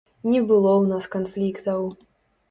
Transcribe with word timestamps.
Не 0.29 0.39
было 0.51 0.69
ў 0.77 0.85
нас 0.91 1.07
канфліктаў. 1.15 1.85